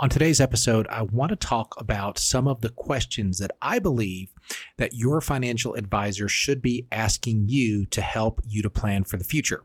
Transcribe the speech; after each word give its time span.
On 0.00 0.08
today's 0.08 0.40
episode, 0.40 0.86
I 0.90 1.02
want 1.02 1.30
to 1.30 1.36
talk 1.36 1.74
about 1.76 2.20
some 2.20 2.46
of 2.46 2.60
the 2.60 2.68
questions 2.68 3.38
that 3.38 3.50
I 3.60 3.80
believe 3.80 4.32
that 4.76 4.94
your 4.94 5.20
financial 5.20 5.74
advisor 5.74 6.28
should 6.28 6.62
be 6.62 6.86
asking 6.92 7.48
you 7.48 7.84
to 7.86 8.00
help 8.00 8.40
you 8.46 8.62
to 8.62 8.70
plan 8.70 9.02
for 9.02 9.16
the 9.16 9.24
future. 9.24 9.64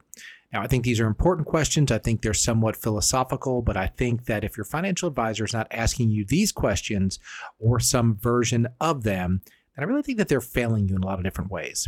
Now, 0.51 0.63
I 0.63 0.67
think 0.67 0.85
these 0.85 0.99
are 0.99 1.05
important 1.05 1.47
questions. 1.47 1.91
I 1.91 1.99
think 1.99 2.23
they're 2.23 2.33
somewhat 2.33 2.75
philosophical, 2.75 3.61
but 3.61 3.77
I 3.77 3.85
think 3.85 4.25
that 4.25 4.43
if 4.43 4.57
your 4.57 4.65
financial 4.65 5.07
advisor 5.07 5.45
is 5.45 5.53
not 5.53 5.67
asking 5.69 6.09
you 6.09 6.25
these 6.25 6.51
questions 6.51 7.19
or 7.59 7.79
some 7.79 8.15
version 8.15 8.67
of 8.81 9.03
them, 9.03 9.43
then 9.75 9.85
I 9.85 9.87
really 9.87 10.01
think 10.01 10.17
that 10.17 10.29
they're 10.29 10.41
failing 10.41 10.87
you 10.89 10.95
in 10.95 11.03
a 11.03 11.05
lot 11.05 11.19
of 11.19 11.23
different 11.23 11.51
ways. 11.51 11.87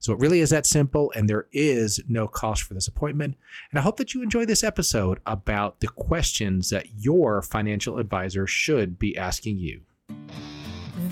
So 0.00 0.12
it 0.12 0.18
really 0.18 0.40
is 0.40 0.50
that 0.50 0.66
simple, 0.66 1.12
and 1.14 1.30
there 1.30 1.46
is 1.52 2.00
no 2.08 2.26
cost 2.26 2.64
for 2.64 2.74
this 2.74 2.88
appointment. 2.88 3.36
And 3.70 3.78
I 3.78 3.82
hope 3.82 3.98
that 3.98 4.14
you 4.14 4.22
enjoy 4.22 4.44
this 4.44 4.64
episode 4.64 5.20
about 5.24 5.78
the 5.78 5.86
questions 5.86 6.70
that 6.70 6.86
your 6.98 7.40
financial 7.40 7.98
advisor 7.98 8.46
should 8.46 8.98
be 8.98 9.16
asking 9.16 9.58
you. 9.58 9.82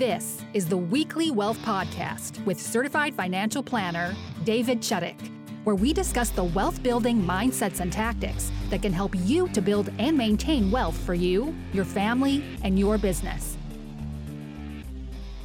This 0.01 0.43
is 0.55 0.65
the 0.65 0.77
Weekly 0.77 1.29
Wealth 1.29 1.59
Podcast 1.59 2.43
with 2.43 2.59
certified 2.59 3.13
financial 3.13 3.61
planner 3.61 4.15
David 4.43 4.79
Chuddick, 4.81 5.29
where 5.63 5.75
we 5.75 5.93
discuss 5.93 6.31
the 6.31 6.43
wealth 6.43 6.81
building 6.81 7.21
mindsets 7.21 7.81
and 7.81 7.93
tactics 7.93 8.51
that 8.71 8.81
can 8.81 8.93
help 8.93 9.13
you 9.15 9.47
to 9.49 9.61
build 9.61 9.91
and 9.99 10.17
maintain 10.17 10.71
wealth 10.71 10.97
for 10.97 11.13
you, 11.13 11.53
your 11.71 11.85
family, 11.85 12.43
and 12.63 12.79
your 12.79 12.97
business. 12.97 13.55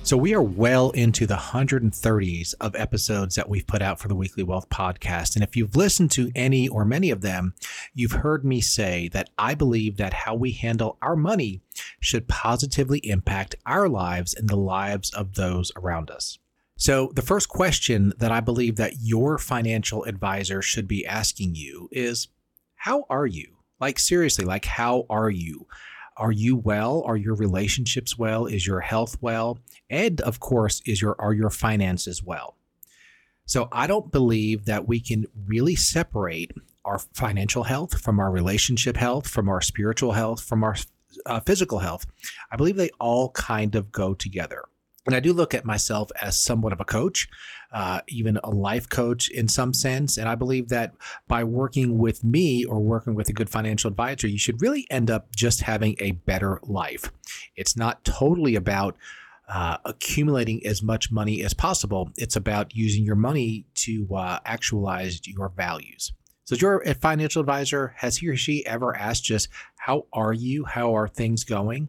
So 0.04 0.16
we 0.16 0.34
are 0.34 0.42
well 0.42 0.88
into 0.92 1.26
the 1.26 1.34
130s 1.34 2.54
of 2.58 2.74
episodes 2.76 3.34
that 3.34 3.50
we've 3.50 3.66
put 3.66 3.82
out 3.82 4.00
for 4.00 4.08
the 4.08 4.14
Weekly 4.14 4.42
Wealth 4.42 4.70
Podcast. 4.70 5.34
And 5.34 5.44
if 5.44 5.54
you've 5.54 5.76
listened 5.76 6.12
to 6.12 6.32
any 6.34 6.66
or 6.66 6.86
many 6.86 7.10
of 7.10 7.20
them, 7.20 7.52
you've 7.92 8.12
heard 8.12 8.42
me 8.42 8.62
say 8.62 9.10
that 9.12 9.28
I 9.36 9.54
believe 9.54 9.98
that 9.98 10.14
how 10.14 10.34
we 10.34 10.52
handle 10.52 10.96
our 11.02 11.14
money 11.14 11.60
should 12.00 12.28
positively 12.28 12.98
impact 12.98 13.54
our 13.66 13.88
lives 13.88 14.34
and 14.34 14.48
the 14.48 14.56
lives 14.56 15.12
of 15.12 15.34
those 15.34 15.72
around 15.76 16.10
us. 16.10 16.38
So 16.76 17.10
the 17.14 17.22
first 17.22 17.48
question 17.48 18.12
that 18.18 18.30
I 18.30 18.40
believe 18.40 18.76
that 18.76 19.00
your 19.00 19.38
financial 19.38 20.04
advisor 20.04 20.60
should 20.60 20.86
be 20.86 21.06
asking 21.06 21.54
you 21.54 21.88
is, 21.90 22.28
how 22.74 23.04
are 23.08 23.26
you? 23.26 23.56
Like 23.80 23.98
seriously, 23.98 24.44
like 24.44 24.64
how 24.64 25.06
are 25.08 25.30
you? 25.30 25.66
Are 26.18 26.32
you 26.32 26.56
well? 26.56 27.02
Are 27.04 27.16
your 27.16 27.34
relationships 27.34 28.18
well? 28.18 28.46
Is 28.46 28.66
your 28.66 28.80
health 28.80 29.18
well? 29.20 29.58
And 29.90 30.20
of 30.22 30.40
course, 30.40 30.82
is 30.86 31.00
your 31.00 31.14
are 31.18 31.34
your 31.34 31.50
finances 31.50 32.22
well? 32.22 32.56
So 33.44 33.68
I 33.70 33.86
don't 33.86 34.10
believe 34.10 34.64
that 34.64 34.88
we 34.88 34.98
can 34.98 35.26
really 35.46 35.76
separate 35.76 36.52
our 36.84 36.98
financial 36.98 37.64
health 37.64 38.00
from 38.00 38.18
our 38.18 38.30
relationship 38.30 38.96
health, 38.96 39.28
from 39.28 39.48
our 39.48 39.60
spiritual 39.60 40.12
health, 40.12 40.42
from 40.42 40.64
our 40.64 40.76
uh, 41.24 41.40
physical 41.40 41.78
health. 41.78 42.06
I 42.50 42.56
believe 42.56 42.76
they 42.76 42.90
all 43.00 43.30
kind 43.30 43.74
of 43.74 43.92
go 43.92 44.14
together. 44.14 44.64
And 45.06 45.14
I 45.14 45.20
do 45.20 45.32
look 45.32 45.54
at 45.54 45.64
myself 45.64 46.10
as 46.20 46.36
somewhat 46.36 46.72
of 46.72 46.80
a 46.80 46.84
coach, 46.84 47.28
uh, 47.72 48.00
even 48.08 48.38
a 48.42 48.50
life 48.50 48.88
coach 48.88 49.28
in 49.28 49.46
some 49.46 49.72
sense. 49.72 50.16
And 50.16 50.28
I 50.28 50.34
believe 50.34 50.68
that 50.70 50.94
by 51.28 51.44
working 51.44 51.98
with 51.98 52.24
me 52.24 52.64
or 52.64 52.80
working 52.80 53.14
with 53.14 53.28
a 53.28 53.32
good 53.32 53.48
financial 53.48 53.88
advisor, 53.88 54.26
you 54.26 54.38
should 54.38 54.60
really 54.60 54.84
end 54.90 55.10
up 55.10 55.34
just 55.34 55.60
having 55.60 55.94
a 56.00 56.12
better 56.12 56.58
life. 56.64 57.12
It's 57.54 57.76
not 57.76 58.04
totally 58.04 58.56
about 58.56 58.96
uh, 59.48 59.76
accumulating 59.84 60.66
as 60.66 60.82
much 60.82 61.12
money 61.12 61.44
as 61.44 61.54
possible, 61.54 62.10
it's 62.16 62.34
about 62.34 62.74
using 62.74 63.04
your 63.04 63.14
money 63.14 63.64
to 63.74 64.08
uh, 64.12 64.40
actualize 64.44 65.20
your 65.26 65.50
values. 65.50 66.12
So, 66.46 66.54
your 66.54 66.82
financial 66.94 67.40
advisor, 67.40 67.92
has 67.96 68.18
he 68.18 68.28
or 68.28 68.36
she 68.36 68.64
ever 68.66 68.96
asked 68.96 69.24
just, 69.24 69.48
How 69.74 70.06
are 70.12 70.32
you? 70.32 70.64
How 70.64 70.96
are 70.96 71.08
things 71.08 71.42
going? 71.42 71.88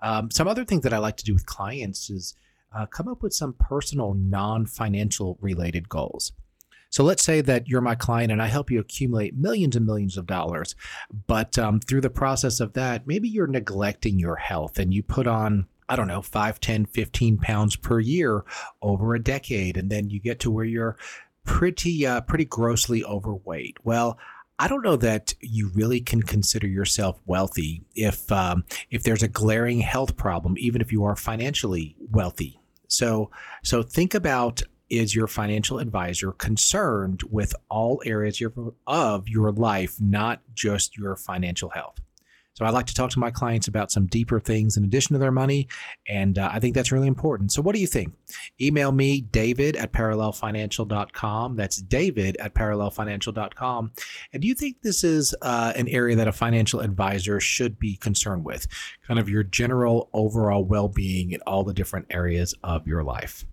Um, 0.00 0.28
some 0.30 0.48
other 0.48 0.64
things 0.64 0.82
that 0.82 0.92
I 0.92 0.98
like 0.98 1.16
to 1.18 1.24
do 1.24 1.32
with 1.32 1.46
clients 1.46 2.10
is 2.10 2.34
uh, 2.74 2.86
come 2.86 3.06
up 3.06 3.22
with 3.22 3.32
some 3.32 3.52
personal, 3.52 4.14
non 4.14 4.66
financial 4.66 5.38
related 5.40 5.88
goals. 5.88 6.32
So 6.90 7.04
let's 7.04 7.22
say 7.22 7.40
that 7.42 7.68
you're 7.68 7.80
my 7.80 7.94
client 7.94 8.32
and 8.32 8.42
I 8.42 8.48
help 8.48 8.70
you 8.70 8.80
accumulate 8.80 9.36
millions 9.36 9.76
and 9.76 9.86
millions 9.86 10.18
of 10.18 10.26
dollars. 10.26 10.74
But 11.26 11.56
um, 11.56 11.78
through 11.78 12.02
the 12.02 12.10
process 12.10 12.60
of 12.60 12.74
that, 12.74 13.06
maybe 13.06 13.28
you're 13.28 13.46
neglecting 13.46 14.18
your 14.18 14.36
health 14.36 14.78
and 14.78 14.92
you 14.92 15.02
put 15.02 15.26
on, 15.26 15.68
I 15.88 15.96
don't 15.96 16.08
know, 16.08 16.20
5, 16.20 16.60
10, 16.60 16.86
15 16.86 17.38
pounds 17.38 17.76
per 17.76 17.98
year 17.98 18.44
over 18.82 19.14
a 19.14 19.22
decade. 19.22 19.78
And 19.78 19.88
then 19.88 20.10
you 20.10 20.20
get 20.20 20.40
to 20.40 20.50
where 20.50 20.66
you're 20.66 20.98
pretty, 21.44 22.06
uh, 22.06 22.20
pretty 22.22 22.44
grossly 22.44 23.04
overweight. 23.04 23.76
Well, 23.84 24.18
I 24.58 24.68
don't 24.68 24.84
know 24.84 24.96
that 24.96 25.34
you 25.40 25.70
really 25.74 26.00
can 26.00 26.22
consider 26.22 26.68
yourself 26.68 27.20
wealthy 27.26 27.82
if 27.96 28.30
um, 28.30 28.64
if 28.90 29.02
there's 29.02 29.22
a 29.22 29.28
glaring 29.28 29.80
health 29.80 30.16
problem, 30.16 30.54
even 30.58 30.80
if 30.80 30.92
you 30.92 31.04
are 31.04 31.16
financially 31.16 31.96
wealthy. 32.10 32.60
So, 32.86 33.30
so 33.64 33.82
think 33.82 34.14
about 34.14 34.62
is 34.88 35.14
your 35.14 35.26
financial 35.26 35.78
advisor 35.78 36.32
concerned 36.32 37.22
with 37.30 37.54
all 37.70 38.02
areas 38.04 38.42
of 38.86 39.28
your 39.28 39.50
life, 39.50 39.96
not 39.98 40.42
just 40.54 40.98
your 40.98 41.16
financial 41.16 41.70
health? 41.70 41.98
So 42.54 42.64
I 42.64 42.70
like 42.70 42.86
to 42.86 42.94
talk 42.94 43.10
to 43.10 43.18
my 43.18 43.30
clients 43.30 43.68
about 43.68 43.90
some 43.90 44.06
deeper 44.06 44.38
things 44.38 44.76
in 44.76 44.84
addition 44.84 45.14
to 45.14 45.18
their 45.18 45.30
money. 45.30 45.68
And 46.08 46.38
uh, 46.38 46.50
I 46.52 46.60
think 46.60 46.74
that's 46.74 46.92
really 46.92 47.08
important. 47.08 47.52
So 47.52 47.62
what 47.62 47.74
do 47.74 47.80
you 47.80 47.86
think? 47.86 48.12
Email 48.60 48.92
me, 48.92 49.20
david 49.20 49.76
at 49.76 49.92
parallelfinancial.com. 49.92 51.56
That's 51.56 51.76
david 51.76 52.36
at 52.38 52.54
parallelfinancial.com. 52.54 53.92
And 54.32 54.42
do 54.42 54.48
you 54.48 54.54
think 54.54 54.82
this 54.82 55.02
is 55.02 55.34
uh, 55.42 55.72
an 55.76 55.88
area 55.88 56.16
that 56.16 56.28
a 56.28 56.32
financial 56.32 56.80
advisor 56.80 57.40
should 57.40 57.78
be 57.78 57.96
concerned 57.96 58.44
with? 58.44 58.66
Kind 59.06 59.18
of 59.18 59.28
your 59.28 59.42
general 59.42 60.10
overall 60.12 60.64
well 60.64 60.88
being 60.88 61.32
in 61.32 61.40
all 61.46 61.64
the 61.64 61.74
different 61.74 62.06
areas 62.10 62.54
of 62.62 62.86
your 62.86 63.02
life. 63.02 63.46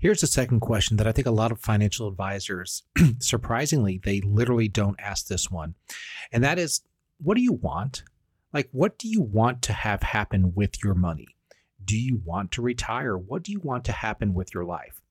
Here's 0.00 0.22
a 0.22 0.28
second 0.28 0.60
question 0.60 0.96
that 0.98 1.08
I 1.08 1.12
think 1.12 1.26
a 1.26 1.32
lot 1.32 1.50
of 1.50 1.58
financial 1.58 2.06
advisors, 2.06 2.84
surprisingly, 3.18 4.00
they 4.02 4.20
literally 4.20 4.68
don't 4.68 4.98
ask 5.00 5.26
this 5.26 5.50
one. 5.50 5.74
And 6.30 6.44
that 6.44 6.56
is, 6.56 6.82
what 7.20 7.34
do 7.34 7.42
you 7.42 7.54
want? 7.54 8.04
Like, 8.52 8.68
what 8.70 8.96
do 8.96 9.08
you 9.08 9.20
want 9.20 9.60
to 9.62 9.72
have 9.72 10.04
happen 10.04 10.54
with 10.54 10.84
your 10.84 10.94
money? 10.94 11.26
Do 11.84 11.98
you 11.98 12.22
want 12.24 12.52
to 12.52 12.62
retire? 12.62 13.18
What 13.18 13.42
do 13.42 13.50
you 13.50 13.58
want 13.58 13.84
to 13.86 13.92
happen 13.92 14.34
with 14.34 14.54
your 14.54 14.64
life? 14.64 15.02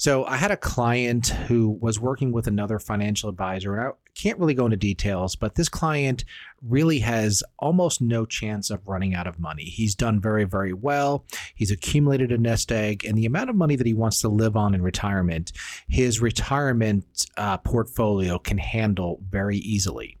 So 0.00 0.24
I 0.24 0.36
had 0.36 0.50
a 0.50 0.56
client 0.56 1.26
who 1.26 1.76
was 1.78 2.00
working 2.00 2.32
with 2.32 2.46
another 2.46 2.78
financial 2.78 3.28
advisor, 3.28 3.76
and 3.76 3.88
I 3.88 3.90
can't 4.14 4.38
really 4.38 4.54
go 4.54 4.64
into 4.64 4.78
details, 4.78 5.36
but 5.36 5.56
this 5.56 5.68
client 5.68 6.24
really 6.62 7.00
has 7.00 7.42
almost 7.58 8.00
no 8.00 8.24
chance 8.24 8.70
of 8.70 8.88
running 8.88 9.14
out 9.14 9.26
of 9.26 9.38
money. 9.38 9.64
He's 9.64 9.94
done 9.94 10.18
very, 10.18 10.44
very 10.44 10.72
well. 10.72 11.26
He's 11.54 11.70
accumulated 11.70 12.32
a 12.32 12.38
nest 12.38 12.72
egg, 12.72 13.04
and 13.04 13.18
the 13.18 13.26
amount 13.26 13.50
of 13.50 13.56
money 13.56 13.76
that 13.76 13.86
he 13.86 13.92
wants 13.92 14.22
to 14.22 14.30
live 14.30 14.56
on 14.56 14.74
in 14.74 14.80
retirement, 14.80 15.52
his 15.86 16.18
retirement 16.18 17.04
uh, 17.36 17.58
portfolio 17.58 18.38
can 18.38 18.56
handle 18.56 19.20
very 19.28 19.58
easily 19.58 20.16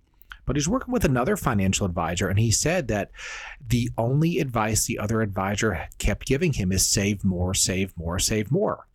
but 0.46 0.56
he's 0.56 0.68
working 0.68 0.92
with 0.92 1.04
another 1.04 1.36
financial 1.36 1.86
advisor 1.86 2.28
and 2.28 2.40
he 2.40 2.50
said 2.50 2.88
that 2.88 3.12
the 3.64 3.88
only 3.96 4.40
advice 4.40 4.84
the 4.84 4.98
other 4.98 5.22
advisor 5.22 5.86
kept 5.98 6.26
giving 6.26 6.54
him 6.54 6.72
is 6.72 6.84
save 6.84 7.22
more 7.22 7.54
save 7.54 7.96
more 7.96 8.18
save 8.18 8.50
more 8.50 8.88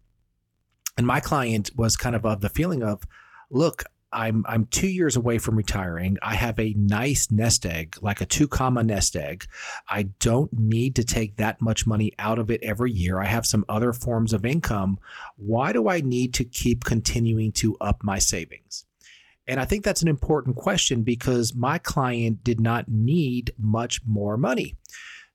and 0.97 1.05
my 1.05 1.19
client 1.19 1.71
was 1.75 1.95
kind 1.95 2.15
of 2.15 2.25
of 2.25 2.41
the 2.41 2.49
feeling 2.49 2.83
of, 2.83 3.03
look, 3.49 3.83
I'm 4.15 4.45
I'm 4.47 4.65
two 4.67 4.87
years 4.87 5.17
away 5.17 5.39
from 5.39 5.57
retiring. 5.57 6.17
I 6.21 6.35
have 6.35 6.57
a 6.57 6.73
nice 6.77 7.29
nest 7.31 7.65
egg, 7.65 7.97
like 8.01 8.21
a 8.21 8.25
two 8.25 8.47
comma 8.47 8.81
nest 8.81 9.15
egg. 9.15 9.45
I 9.89 10.03
don't 10.19 10.53
need 10.53 10.95
to 10.95 11.03
take 11.03 11.35
that 11.35 11.61
much 11.61 11.85
money 11.85 12.13
out 12.17 12.39
of 12.39 12.49
it 12.49 12.63
every 12.63 12.93
year. 12.93 13.19
I 13.19 13.25
have 13.25 13.45
some 13.45 13.65
other 13.67 13.91
forms 13.91 14.31
of 14.31 14.45
income. 14.45 14.99
Why 15.35 15.73
do 15.73 15.89
I 15.89 15.99
need 15.99 16.33
to 16.35 16.45
keep 16.45 16.85
continuing 16.85 17.51
to 17.53 17.75
up 17.81 18.03
my 18.03 18.19
savings? 18.19 18.85
And 19.47 19.59
I 19.59 19.65
think 19.65 19.83
that's 19.83 20.01
an 20.01 20.07
important 20.07 20.55
question 20.55 21.03
because 21.03 21.53
my 21.53 21.77
client 21.77 22.43
did 22.43 22.59
not 22.59 22.87
need 22.87 23.53
much 23.59 24.01
more 24.05 24.37
money. 24.37 24.75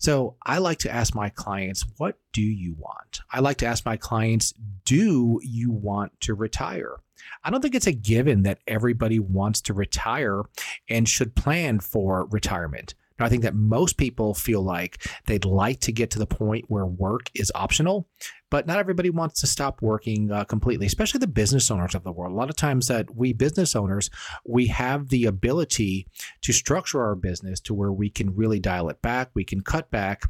So 0.01 0.37
I 0.45 0.59
like 0.59 0.79
to 0.79 0.91
ask 0.91 1.15
my 1.15 1.29
clients, 1.29 1.85
what 1.99 2.19
do 2.33 2.41
you 2.41 2.75
want? 2.79 3.21
I 3.31 3.41
like 3.41 3.59
to 3.59 3.67
ask 3.67 3.85
my 3.85 3.99
clients, 3.99 4.55
do 4.87 5.39
you 5.43 5.71
want 5.71 6.19
to 6.23 6.33
retire? 6.35 6.97
I 7.45 7.51
don't 7.51 7.61
think 7.61 7.75
it's 7.75 7.87
a 7.87 7.93
given 7.93 8.43
that 8.45 8.61
everybody 8.67 9.19
wants 9.19 9.61
to 9.63 9.75
retire 9.75 10.45
and 10.89 11.07
should 11.07 11.37
plan 11.37 11.81
for 11.81 12.25
retirement. 12.31 12.95
I 13.25 13.29
think 13.29 13.43
that 13.43 13.55
most 13.55 13.97
people 13.97 14.35
feel 14.35 14.63
like 14.63 15.07
they'd 15.27 15.45
like 15.45 15.81
to 15.81 15.93
get 15.93 16.11
to 16.13 16.19
the 16.19 16.27
point 16.27 16.67
where 16.69 16.87
work 16.87 17.31
is 17.35 17.53
optional, 17.55 18.09
but 18.51 18.67
not 18.67 18.79
everybody 18.79 19.11
wants 19.11 19.41
to 19.41 19.47
stop 19.47 19.83
working 19.83 20.31
uh, 20.31 20.45
completely, 20.45 20.87
especially 20.87 21.19
the 21.19 21.27
business 21.27 21.71
owners 21.71 21.95
of 21.95 22.05
the 22.05 22.13
world. 22.13 22.33
A 22.33 22.37
lot 22.37 22.51
of 22.51 22.57
times 22.57 22.89
that 22.89 23.15
we 23.15 23.33
business 23.33 23.77
owners, 23.77 24.11
we 24.45 24.67
have 24.69 25.09
the 25.09 25.27
ability 25.27 26.07
to 26.43 26.53
structure 26.53 27.03
our 27.03 27.15
business 27.15 27.61
to 27.61 27.75
where 27.75 27.93
we 27.93 28.11
can 28.11 28.35
really 28.35 28.61
dial 28.61 28.89
it 28.89 29.01
back, 29.03 29.31
we 29.35 29.45
can 29.45 29.61
cut 29.61 29.91
back 29.91 30.23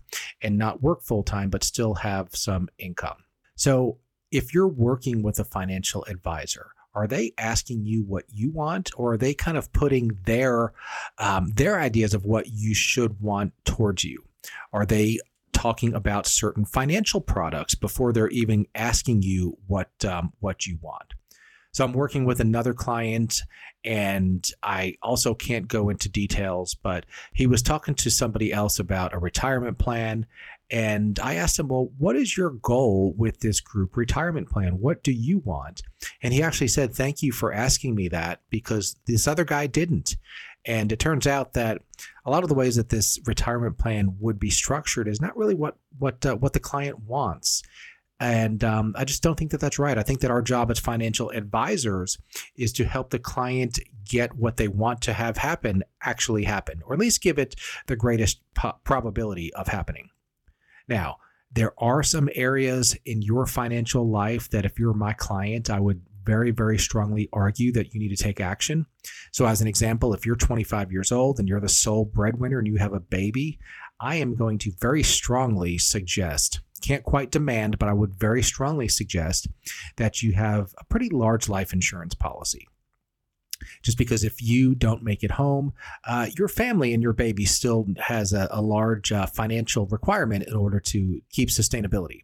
and 0.42 0.58
not 0.58 0.82
work 0.82 1.02
full 1.02 1.22
time, 1.22 1.50
but 1.50 1.64
still 1.64 1.94
have 1.94 2.28
some 2.34 2.69
income. 2.78 3.16
So 3.56 3.98
if 4.31 4.54
you're 4.54 4.69
working 4.69 5.22
with 5.22 5.38
a 5.38 5.44
financial 5.44 6.04
advisor, 6.08 6.70
are 6.94 7.06
they 7.06 7.32
asking 7.38 7.84
you 7.84 8.04
what 8.04 8.25
you 8.28 8.50
want 8.50 8.90
or 8.96 9.12
are 9.12 9.16
they 9.16 9.34
kind 9.34 9.56
of 9.56 9.72
putting 9.72 10.19
their 10.25 10.72
um, 11.19 11.52
their 11.54 11.78
ideas 11.78 12.14
of 12.14 12.25
what 12.25 12.48
you 12.48 12.75
should 12.75 13.20
want 13.20 13.52
towards 13.64 14.04
you? 14.04 14.25
Are 14.72 14.87
they 14.87 15.19
talking 15.52 15.94
about 15.94 16.26
certain 16.26 16.64
financial 16.64 17.20
products 17.20 17.75
before 17.75 18.12
they're 18.12 18.28
even 18.28 18.66
asking 18.75 19.22
you 19.22 19.58
what 19.66 19.90
um, 20.04 20.32
what 20.40 20.66
you 20.66 20.78
want 20.81 21.14
so 21.72 21.84
i'm 21.84 21.93
working 21.93 22.25
with 22.25 22.40
another 22.40 22.75
client 22.75 23.43
and 23.84 24.50
i 24.62 24.94
also 25.02 25.34
can't 25.34 25.69
go 25.69 25.88
into 25.88 26.08
details 26.08 26.75
but 26.75 27.06
he 27.32 27.46
was 27.46 27.62
talking 27.62 27.94
to 27.94 28.11
somebody 28.11 28.52
else 28.52 28.78
about 28.78 29.14
a 29.14 29.19
retirement 29.19 29.78
plan 29.78 30.26
and 30.70 31.19
I 31.19 31.34
asked 31.34 31.58
him, 31.58 31.69
Well, 31.69 31.90
what 31.99 32.17
is 32.17 32.37
your 32.37 32.50
goal 32.50 33.12
with 33.17 33.40
this 33.40 33.61
group 33.61 33.96
retirement 33.96 34.49
plan? 34.49 34.78
What 34.78 35.02
do 35.02 35.12
you 35.12 35.40
want? 35.40 35.82
And 36.22 36.32
he 36.32 36.43
actually 36.43 36.69
said, 36.69 36.94
Thank 36.94 37.22
you 37.22 37.32
for 37.32 37.52
asking 37.52 37.94
me 37.94 38.08
that 38.08 38.40
because 38.50 38.96
this 39.06 39.26
other 39.26 39.44
guy 39.44 39.66
didn't. 39.66 40.16
And 40.64 40.93
it 40.93 40.99
turns 40.99 41.26
out 41.26 41.55
that 41.55 41.82
a 42.25 42.31
lot 42.31 42.43
of 42.43 42.49
the 42.49 42.55
ways 42.55 42.76
that 42.76 42.90
this 42.90 43.19
retirement 43.26 43.78
plan 43.78 44.16
would 44.20 44.38
be 44.38 44.50
structured 44.50 45.08
is 45.08 45.20
not 45.20 45.37
really 45.37 45.55
what 45.55 45.76
what 45.99 46.25
uh, 46.25 46.37
what 46.37 46.52
the 46.52 46.61
client 46.61 47.00
wants. 47.00 47.62
And 48.20 48.62
um, 48.62 48.94
I 48.96 49.05
just 49.06 49.22
don't 49.22 49.38
think 49.38 49.50
that 49.52 49.61
that's 49.61 49.78
right. 49.78 49.96
I 49.96 50.02
think 50.02 50.20
that 50.20 50.31
our 50.31 50.43
job 50.43 50.70
as 50.70 50.78
financial 50.78 51.31
advisors 51.31 52.19
is 52.55 52.72
to 52.75 52.84
help 52.84 53.11
the 53.11 53.19
client 53.19 53.81
get 54.06 54.37
what 54.37 54.58
they 54.58 54.69
want 54.69 55.00
to 55.02 55.14
have 55.14 55.38
happen 55.38 55.82
actually 56.02 56.44
happen, 56.44 56.82
or 56.84 56.93
at 56.93 57.00
least 57.00 57.22
give 57.22 57.38
it 57.38 57.56
the 57.87 57.96
greatest 57.96 58.40
po- 58.55 58.75
probability 58.84 59.52
of 59.55 59.69
happening. 59.69 60.11
Now, 60.87 61.17
there 61.52 61.72
are 61.78 62.02
some 62.02 62.28
areas 62.34 62.96
in 63.06 63.22
your 63.22 63.46
financial 63.46 64.08
life 64.08 64.50
that 64.50 64.66
if 64.66 64.78
you're 64.78 64.93
my 64.93 65.14
client, 65.14 65.70
I 65.70 65.81
would 65.81 66.02
very, 66.25 66.50
very 66.50 66.78
strongly 66.78 67.28
argue 67.32 67.73
that 67.73 67.94
you 67.94 68.00
need 68.00 68.14
to 68.14 68.23
take 68.23 68.40
action. 68.40 68.87
So, 69.32 69.46
as 69.46 69.61
an 69.61 69.66
example, 69.66 70.12
if 70.12 70.26
you're 70.26 70.37
25 70.37 70.93
years 70.93 71.11
old 71.11 71.38
and 71.38 71.49
you're 71.49 71.61
the 71.61 71.69
sole 71.69 72.05
breadwinner 72.05 72.58
and 72.58 72.69
you 72.69 72.76
have 72.76 72.93
a 72.93 73.00
baby, 73.00 73.58
I 74.00 74.16
am 74.16 74.34
going 74.34 74.58
to 74.58 74.73
very 74.81 75.02
strongly 75.02 75.78
suggest, 75.78 76.61
can't 76.80 77.04
quite 77.04 77.30
demand, 77.30 77.78
but 77.78 77.88
I 77.88 77.92
would 77.92 78.14
very 78.14 78.42
strongly 78.42 78.88
suggest 78.88 79.48
that 79.96 80.22
you 80.22 80.32
have 80.32 80.74
a 80.78 80.84
pretty 80.84 81.08
large 81.08 81.48
life 81.48 81.72
insurance 81.72 82.14
policy 82.14 82.66
just 83.82 83.98
because 83.98 84.24
if 84.24 84.42
you 84.42 84.74
don't 84.74 85.02
make 85.02 85.22
it 85.22 85.32
home, 85.32 85.72
uh, 86.06 86.26
your 86.36 86.48
family 86.48 86.94
and 86.94 87.02
your 87.02 87.12
baby 87.12 87.44
still 87.44 87.86
has 87.98 88.32
a, 88.32 88.48
a 88.50 88.62
large 88.62 89.12
uh, 89.12 89.26
financial 89.26 89.86
requirement 89.86 90.44
in 90.46 90.54
order 90.54 90.80
to 90.80 91.20
keep 91.30 91.48
sustainability. 91.48 92.20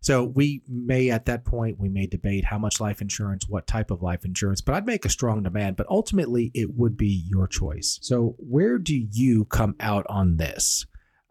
So 0.00 0.22
we 0.22 0.62
may 0.68 1.10
at 1.10 1.24
that 1.26 1.44
point 1.44 1.80
we 1.80 1.88
may 1.88 2.06
debate 2.06 2.44
how 2.44 2.58
much 2.58 2.80
life 2.80 3.00
insurance, 3.00 3.48
what 3.48 3.66
type 3.66 3.90
of 3.90 4.02
life 4.02 4.24
insurance, 4.24 4.60
but 4.60 4.74
I'd 4.74 4.86
make 4.86 5.04
a 5.04 5.10
strong 5.10 5.42
demand, 5.42 5.76
but 5.76 5.88
ultimately 5.90 6.52
it 6.54 6.74
would 6.74 6.96
be 6.96 7.24
your 7.26 7.48
choice. 7.48 7.98
So 8.02 8.36
where 8.38 8.78
do 8.78 8.94
you 9.10 9.46
come 9.46 9.74
out 9.80 10.06
on 10.08 10.36
this? 10.36 10.86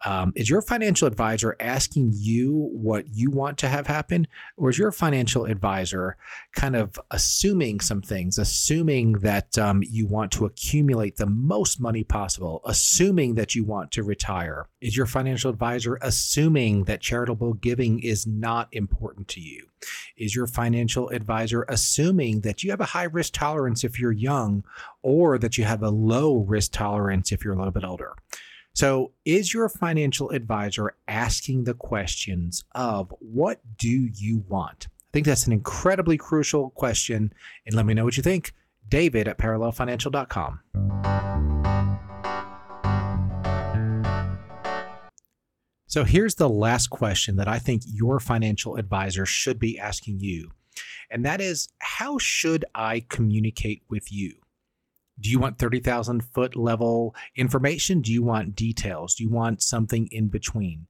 Um, 0.06 0.34
is 0.36 0.50
your 0.50 0.62
financial 0.62 1.08
advisor 1.08 1.56
asking 1.60 2.12
you 2.14 2.70
what 2.72 3.06
you 3.12 3.32
want 3.32 3.58
to 3.60 3.68
have 3.68 3.88
happen, 3.88 4.28
or 4.56 4.70
is 4.70 4.78
your 4.78 4.92
financial 4.92 5.46
advisor 5.46 6.16
kind 6.54 6.76
of 6.76 7.00
assuming 7.10 7.80
some 7.80 8.04
things, 8.04 8.38
assuming 8.38 9.14
that 9.14 9.58
um, 9.58 9.84
you 9.84 10.06
want 10.06 10.32
to 10.34 10.46
accumulate 10.46 11.18
the 11.18 11.26
most 11.26 11.82
money 11.82 12.04
possible, 12.04 12.62
assuming 12.66 13.34
that 13.36 13.56
you 13.56 13.66
want 13.66 13.92
to 13.94 14.04
retire? 14.04 14.68
Is 14.80 14.96
your 14.96 15.08
financial 15.08 15.50
advisor 15.50 15.98
assuming 16.02 16.84
that 16.84 17.02
charitable 17.02 17.56
giving 17.56 18.00
is 18.00 18.28
not 18.28 18.70
important 18.72 19.28
to 19.30 19.42
you? 19.42 19.66
Is 20.18 20.36
your 20.36 20.48
financial 20.48 21.10
advisor 21.10 21.64
assuming 21.68 22.42
that 22.42 22.64
you 22.64 22.70
have 22.70 22.82
a 22.82 22.86
high 22.86 23.04
risk 23.04 23.34
tolerance 23.34 23.84
if 23.84 24.00
you're 24.00 24.12
young, 24.12 24.64
or 25.02 25.40
that 25.40 25.58
you 25.58 25.64
have 25.64 25.82
a 25.82 25.90
low 25.90 26.38
risk 26.38 26.74
tolerance 26.74 27.32
if 27.32 27.44
you're 27.44 27.54
a 27.54 27.58
little 27.58 27.72
bit 27.72 27.84
older? 27.84 28.14
So, 28.76 29.14
is 29.24 29.54
your 29.54 29.70
financial 29.70 30.32
advisor 30.32 30.98
asking 31.08 31.64
the 31.64 31.74
questions 31.74 32.66
of 32.76 33.14
what 33.20 33.62
do 33.78 33.88
you 33.88 34.44
want? 34.50 34.88
I 34.90 35.12
think 35.14 35.26
that's 35.26 35.48
an 35.48 35.54
incredibly 35.54 36.18
crucial 36.18 36.72
question. 36.72 37.34
And 37.66 37.74
let 37.74 37.86
me 37.86 37.94
know 37.94 38.04
what 38.04 38.18
you 38.18 38.24
think. 38.24 38.54
David 38.90 39.30
at 39.30 39.38
parallelfinancial.com. 39.38 40.60
So, 45.88 46.04
here's 46.04 46.36
the 46.36 46.50
last 46.50 46.90
question 46.90 47.38
that 47.38 47.48
I 47.48 47.60
think 47.60 47.84
your 47.86 48.20
financial 48.20 48.76
advisor 48.76 49.26
should 49.26 49.58
be 49.58 49.80
asking 49.80 50.20
you. 50.20 50.52
And 51.10 51.24
that 51.26 51.40
is 51.40 51.70
how 51.78 52.18
should 52.18 52.66
I 52.76 53.06
communicate 53.08 53.84
with 53.88 54.12
you? 54.12 54.34
Do 55.20 55.30
you 55.30 55.40
want 55.40 55.60
30,000 55.60 56.22
foot 56.22 56.56
level 56.56 57.16
information? 57.36 58.02
Do 58.02 58.12
you 58.12 58.24
want 58.24 58.56
details? 58.56 59.16
Do 59.16 59.24
you 59.24 59.30
want 59.30 59.62
something 59.62 60.08
in 60.12 60.28
between? 60.28 60.88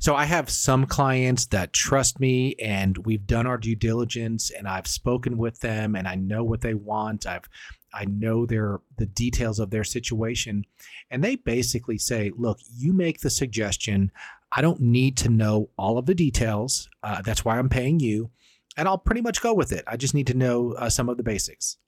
So 0.00 0.14
I 0.14 0.26
have 0.26 0.48
some 0.48 0.86
clients 0.86 1.46
that 1.46 1.72
trust 1.72 2.20
me 2.20 2.54
and 2.62 2.96
we've 2.98 3.26
done 3.26 3.48
our 3.48 3.58
due 3.58 3.74
diligence 3.74 4.50
and 4.50 4.68
I've 4.68 4.86
spoken 4.86 5.36
with 5.36 5.58
them 5.58 5.96
and 5.96 6.06
I 6.06 6.14
know 6.14 6.44
what 6.44 6.60
they 6.60 6.74
want. 6.74 7.26
I've 7.26 7.48
I 7.92 8.04
know 8.04 8.46
their 8.46 8.80
the 8.96 9.06
details 9.06 9.58
of 9.58 9.70
their 9.70 9.82
situation 9.82 10.64
and 11.10 11.24
they 11.24 11.34
basically 11.34 11.98
say, 11.98 12.30
"Look, 12.36 12.60
you 12.76 12.92
make 12.92 13.20
the 13.20 13.30
suggestion. 13.30 14.12
I 14.52 14.60
don't 14.62 14.80
need 14.80 15.16
to 15.18 15.30
know 15.30 15.70
all 15.76 15.98
of 15.98 16.06
the 16.06 16.14
details. 16.14 16.88
Uh, 17.02 17.20
that's 17.22 17.44
why 17.44 17.58
I'm 17.58 17.68
paying 17.68 17.98
you, 17.98 18.30
and 18.76 18.86
I'll 18.86 18.98
pretty 18.98 19.20
much 19.20 19.42
go 19.42 19.52
with 19.52 19.72
it. 19.72 19.84
I 19.86 19.96
just 19.96 20.14
need 20.14 20.28
to 20.28 20.34
know 20.34 20.74
uh, 20.74 20.90
some 20.90 21.08
of 21.08 21.16
the 21.16 21.22
basics." 21.24 21.78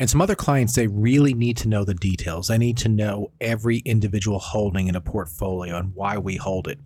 And 0.00 0.08
some 0.08 0.22
other 0.22 0.34
clients, 0.34 0.74
they 0.74 0.86
really 0.86 1.34
need 1.34 1.58
to 1.58 1.68
know 1.68 1.84
the 1.84 1.92
details. 1.92 2.48
They 2.48 2.56
need 2.56 2.78
to 2.78 2.88
know 2.88 3.32
every 3.38 3.80
individual 3.80 4.38
holding 4.38 4.88
in 4.88 4.96
a 4.96 5.00
portfolio 5.00 5.76
and 5.76 5.94
why 5.94 6.16
we 6.16 6.36
hold 6.36 6.68
it. 6.68 6.78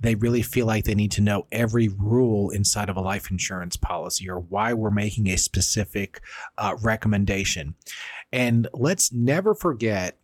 They 0.00 0.14
really 0.14 0.40
feel 0.40 0.64
like 0.64 0.84
they 0.84 0.94
need 0.94 1.12
to 1.12 1.20
know 1.20 1.46
every 1.52 1.88
rule 1.88 2.48
inside 2.48 2.88
of 2.88 2.96
a 2.96 3.02
life 3.02 3.30
insurance 3.30 3.76
policy 3.76 4.26
or 4.30 4.40
why 4.40 4.72
we're 4.72 4.90
making 4.90 5.28
a 5.28 5.36
specific 5.36 6.22
uh, 6.56 6.76
recommendation. 6.82 7.74
And 8.32 8.68
let's 8.72 9.12
never 9.12 9.54
forget 9.54 10.16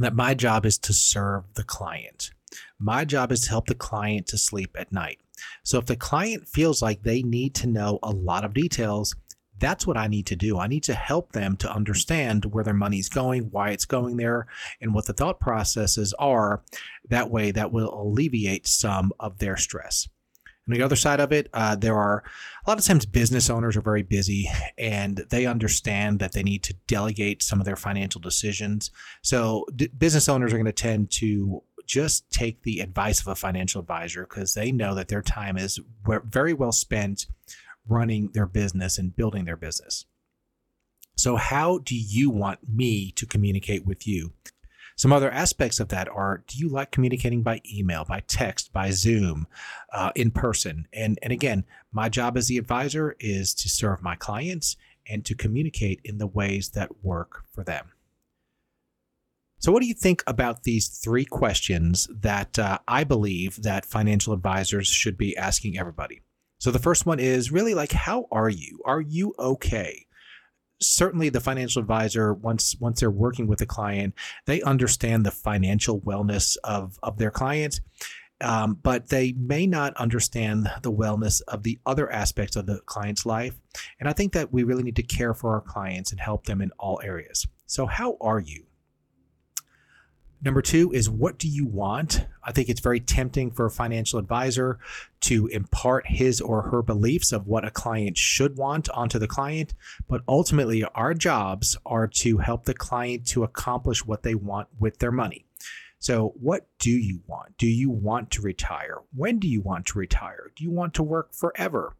that 0.00 0.14
my 0.14 0.34
job 0.34 0.66
is 0.66 0.76
to 0.80 0.92
serve 0.92 1.44
the 1.54 1.64
client. 1.64 2.30
My 2.78 3.06
job 3.06 3.32
is 3.32 3.40
to 3.42 3.48
help 3.48 3.68
the 3.68 3.74
client 3.74 4.26
to 4.26 4.36
sleep 4.36 4.76
at 4.78 4.92
night. 4.92 5.18
So 5.64 5.78
if 5.78 5.86
the 5.86 5.96
client 5.96 6.46
feels 6.46 6.82
like 6.82 7.02
they 7.02 7.22
need 7.22 7.54
to 7.56 7.66
know 7.66 7.98
a 8.02 8.10
lot 8.10 8.44
of 8.44 8.52
details, 8.52 9.14
that's 9.62 9.86
what 9.86 9.96
I 9.96 10.08
need 10.08 10.26
to 10.26 10.36
do. 10.36 10.58
I 10.58 10.66
need 10.66 10.82
to 10.84 10.94
help 10.94 11.32
them 11.32 11.56
to 11.58 11.72
understand 11.72 12.46
where 12.46 12.64
their 12.64 12.74
money's 12.74 13.08
going, 13.08 13.44
why 13.52 13.70
it's 13.70 13.84
going 13.84 14.16
there, 14.16 14.48
and 14.80 14.92
what 14.92 15.06
the 15.06 15.12
thought 15.12 15.38
processes 15.38 16.12
are. 16.18 16.62
That 17.08 17.30
way, 17.30 17.52
that 17.52 17.70
will 17.70 17.94
alleviate 17.94 18.66
some 18.66 19.12
of 19.20 19.38
their 19.38 19.56
stress. 19.56 20.08
On 20.68 20.74
the 20.74 20.82
other 20.82 20.96
side 20.96 21.20
of 21.20 21.32
it, 21.32 21.48
uh, 21.54 21.76
there 21.76 21.96
are 21.96 22.24
a 22.66 22.70
lot 22.70 22.78
of 22.78 22.84
times 22.84 23.06
business 23.06 23.48
owners 23.48 23.76
are 23.76 23.82
very 23.82 24.02
busy 24.02 24.48
and 24.78 25.18
they 25.30 25.46
understand 25.46 26.18
that 26.18 26.32
they 26.32 26.42
need 26.42 26.64
to 26.64 26.74
delegate 26.88 27.42
some 27.42 27.60
of 27.60 27.64
their 27.64 27.76
financial 27.76 28.20
decisions. 28.20 28.90
So, 29.22 29.66
d- 29.74 29.88
business 29.96 30.28
owners 30.28 30.52
are 30.52 30.56
going 30.56 30.66
to 30.66 30.72
tend 30.72 31.10
to 31.12 31.62
just 31.86 32.28
take 32.30 32.62
the 32.62 32.80
advice 32.80 33.20
of 33.20 33.28
a 33.28 33.34
financial 33.34 33.80
advisor 33.80 34.24
because 34.24 34.54
they 34.54 34.72
know 34.72 34.94
that 34.94 35.08
their 35.08 35.22
time 35.22 35.56
is 35.56 35.80
very 36.04 36.52
well 36.52 36.72
spent 36.72 37.26
running 37.88 38.30
their 38.32 38.46
business 38.46 38.98
and 38.98 39.16
building 39.16 39.44
their 39.44 39.56
business. 39.56 40.06
So, 41.16 41.36
how 41.36 41.78
do 41.78 41.96
you 41.96 42.30
want 42.30 42.68
me 42.68 43.12
to 43.12 43.26
communicate 43.26 43.84
with 43.86 44.06
you? 44.06 44.32
Some 44.96 45.12
other 45.12 45.30
aspects 45.30 45.80
of 45.80 45.88
that 45.88 46.08
are 46.08 46.44
do 46.46 46.58
you 46.58 46.68
like 46.68 46.90
communicating 46.90 47.42
by 47.42 47.60
email, 47.70 48.04
by 48.04 48.20
text, 48.20 48.72
by 48.72 48.90
Zoom, 48.90 49.46
uh, 49.92 50.12
in 50.14 50.30
person? 50.30 50.86
And, 50.92 51.18
and 51.22 51.32
again, 51.32 51.64
my 51.92 52.08
job 52.08 52.36
as 52.36 52.48
the 52.48 52.58
advisor 52.58 53.16
is 53.18 53.54
to 53.54 53.68
serve 53.68 54.02
my 54.02 54.16
clients 54.16 54.76
and 55.08 55.24
to 55.24 55.34
communicate 55.34 56.00
in 56.04 56.18
the 56.18 56.26
ways 56.26 56.70
that 56.70 57.04
work 57.04 57.44
for 57.52 57.64
them. 57.64 57.92
So, 59.58 59.70
what 59.70 59.80
do 59.80 59.86
you 59.86 59.94
think 59.94 60.22
about 60.26 60.64
these 60.64 60.88
three 60.88 61.24
questions 61.24 62.08
that 62.10 62.58
uh, 62.58 62.78
I 62.88 63.04
believe 63.04 63.62
that 63.62 63.86
financial 63.86 64.32
advisors 64.32 64.88
should 64.88 65.16
be 65.16 65.36
asking 65.36 65.78
everybody? 65.78 66.22
So, 66.62 66.70
the 66.70 66.78
first 66.78 67.06
one 67.06 67.18
is 67.18 67.50
really 67.50 67.74
like, 67.74 67.90
how 67.90 68.28
are 68.30 68.48
you? 68.48 68.78
Are 68.84 69.00
you 69.00 69.34
okay? 69.36 70.06
Certainly, 70.80 71.30
the 71.30 71.40
financial 71.40 71.80
advisor, 71.80 72.32
once 72.34 72.76
once 72.78 73.00
they're 73.00 73.10
working 73.10 73.48
with 73.48 73.60
a 73.62 73.66
client, 73.66 74.14
they 74.46 74.62
understand 74.62 75.26
the 75.26 75.32
financial 75.32 76.00
wellness 76.02 76.56
of 76.62 77.00
of 77.02 77.18
their 77.18 77.32
client. 77.32 77.80
Um, 78.40 78.78
but 78.80 79.08
they 79.08 79.32
may 79.32 79.66
not 79.66 79.96
understand 79.96 80.70
the 80.82 80.92
wellness 80.92 81.42
of 81.48 81.64
the 81.64 81.80
other 81.84 82.08
aspects 82.12 82.54
of 82.54 82.66
the 82.66 82.78
client's 82.86 83.26
life. 83.26 83.54
And 83.98 84.08
I 84.08 84.12
think 84.12 84.32
that 84.34 84.52
we 84.52 84.62
really 84.62 84.84
need 84.84 84.96
to 84.96 85.02
care 85.02 85.34
for 85.34 85.54
our 85.54 85.62
clients 85.62 86.12
and 86.12 86.20
help 86.20 86.44
them 86.44 86.62
in 86.62 86.70
all 86.78 87.00
areas. 87.02 87.44
So, 87.66 87.86
how 87.86 88.16
are 88.20 88.38
you? 88.38 88.66
Number 90.44 90.60
two 90.60 90.90
is 90.92 91.08
what 91.08 91.38
do 91.38 91.46
you 91.46 91.64
want? 91.64 92.26
I 92.42 92.50
think 92.50 92.68
it's 92.68 92.80
very 92.80 92.98
tempting 92.98 93.52
for 93.52 93.64
a 93.64 93.70
financial 93.70 94.18
advisor 94.18 94.80
to 95.20 95.46
impart 95.46 96.08
his 96.08 96.40
or 96.40 96.62
her 96.62 96.82
beliefs 96.82 97.30
of 97.30 97.46
what 97.46 97.64
a 97.64 97.70
client 97.70 98.18
should 98.18 98.56
want 98.56 98.90
onto 98.90 99.20
the 99.20 99.28
client. 99.28 99.74
But 100.08 100.22
ultimately, 100.26 100.82
our 100.82 101.14
jobs 101.14 101.76
are 101.86 102.08
to 102.08 102.38
help 102.38 102.64
the 102.64 102.74
client 102.74 103.24
to 103.28 103.44
accomplish 103.44 104.04
what 104.04 104.24
they 104.24 104.34
want 104.34 104.66
with 104.80 104.98
their 104.98 105.12
money. 105.12 105.46
So, 106.00 106.34
what 106.40 106.66
do 106.80 106.90
you 106.90 107.20
want? 107.28 107.56
Do 107.58 107.68
you 107.68 107.88
want 107.88 108.32
to 108.32 108.42
retire? 108.42 108.96
When 109.14 109.38
do 109.38 109.46
you 109.46 109.60
want 109.60 109.86
to 109.86 109.98
retire? 110.00 110.50
Do 110.56 110.64
you 110.64 110.72
want 110.72 110.94
to 110.94 111.04
work 111.04 111.32
forever? 111.32 111.94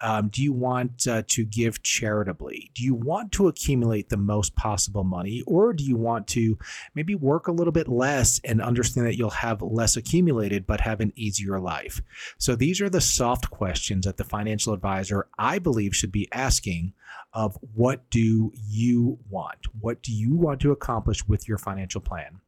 Um, 0.00 0.28
do 0.28 0.42
you 0.42 0.52
want 0.52 1.06
uh, 1.06 1.22
to 1.28 1.44
give 1.44 1.82
charitably? 1.82 2.70
Do 2.74 2.84
you 2.84 2.94
want 2.94 3.32
to 3.32 3.48
accumulate 3.48 4.08
the 4.08 4.18
most 4.18 4.54
possible 4.54 5.04
money, 5.04 5.42
or 5.46 5.72
do 5.72 5.84
you 5.84 5.96
want 5.96 6.26
to 6.28 6.58
maybe 6.94 7.14
work 7.14 7.48
a 7.48 7.52
little 7.52 7.72
bit 7.72 7.88
less 7.88 8.40
and 8.44 8.60
understand 8.60 9.06
that 9.06 9.16
you'll 9.16 9.30
have 9.30 9.62
less 9.62 9.96
accumulated 9.96 10.66
but 10.66 10.82
have 10.82 11.00
an 11.00 11.12
easier 11.16 11.58
life? 11.58 12.02
So 12.36 12.54
these 12.54 12.80
are 12.80 12.90
the 12.90 13.00
soft 13.00 13.50
questions 13.50 14.04
that 14.04 14.18
the 14.18 14.24
financial 14.24 14.74
advisor, 14.74 15.28
I 15.38 15.58
believe, 15.58 15.96
should 15.96 16.12
be 16.12 16.28
asking 16.30 16.92
of 17.32 17.58
what 17.74 18.08
do 18.10 18.52
you 18.54 19.18
want? 19.30 19.66
What 19.80 20.02
do 20.02 20.12
you 20.12 20.34
want 20.34 20.60
to 20.60 20.72
accomplish 20.72 21.26
with 21.26 21.48
your 21.48 21.58
financial 21.58 22.00
plan? 22.00 22.40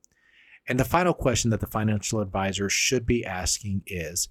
And 0.69 0.79
the 0.79 0.85
final 0.85 1.15
question 1.15 1.51
that 1.51 1.61
the 1.61 1.67
financial 1.67 2.21
advisor 2.21 2.69
should 2.69 3.07
be 3.07 3.25
asking 3.25 3.83
is 3.87 4.29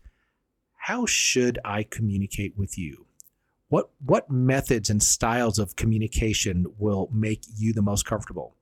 how 0.88 1.06
should 1.06 1.60
I 1.66 1.84
communicate 1.84 2.58
with 2.58 2.78
you? 2.78 3.08
What 3.68 3.90
what 4.06 4.32
methods 4.32 4.90
and 4.90 5.04
styles 5.04 5.60
of 5.60 5.76
communication 5.76 6.66
will 6.78 7.10
make 7.12 7.44
you 7.58 7.74
the 7.74 7.82
most 7.82 8.06
comfortable? 8.06 8.56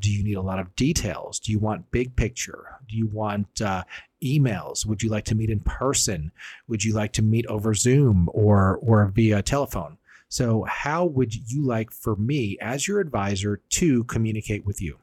Do 0.00 0.10
you 0.10 0.24
need 0.24 0.34
a 0.34 0.42
lot 0.42 0.58
of 0.58 0.74
details? 0.74 1.38
Do 1.38 1.52
you 1.52 1.60
want 1.60 1.92
big 1.92 2.16
picture? 2.16 2.80
Do 2.88 2.96
you 2.96 3.06
want 3.06 3.62
uh, 3.62 3.84
emails? 4.20 4.86
Would 4.86 5.04
you 5.04 5.08
like 5.08 5.24
to 5.26 5.36
meet 5.36 5.50
in 5.50 5.60
person? 5.60 6.32
Would 6.66 6.82
you 6.82 6.94
like 6.94 7.12
to 7.12 7.22
meet 7.22 7.46
over 7.46 7.74
Zoom 7.74 8.28
or 8.32 8.80
or 8.82 9.06
via 9.14 9.40
telephone? 9.40 9.98
So, 10.28 10.64
how 10.64 11.04
would 11.04 11.32
you 11.32 11.64
like 11.64 11.92
for 11.92 12.16
me 12.16 12.58
as 12.60 12.88
your 12.88 12.98
advisor 12.98 13.62
to 13.78 14.02
communicate 14.04 14.66
with 14.66 14.82
you? 14.82 14.98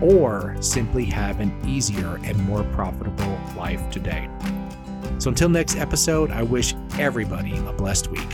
or 0.00 0.56
simply 0.60 1.04
have 1.04 1.40
an 1.40 1.52
easier 1.66 2.20
and 2.22 2.38
more 2.44 2.62
profitable 2.64 3.40
life 3.56 3.90
today. 3.90 4.28
So 5.18 5.30
until 5.30 5.48
next 5.48 5.76
episode, 5.76 6.30
I 6.30 6.42
wish 6.42 6.74
everybody 6.98 7.56
a 7.56 7.72
blessed 7.72 8.08
week. 8.10 8.28